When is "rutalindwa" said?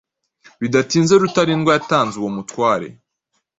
1.21-1.71